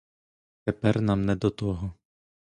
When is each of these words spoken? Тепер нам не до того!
Тепер 0.65 1.01
нам 1.01 1.25
не 1.25 1.35
до 1.35 1.49
того! 1.49 1.93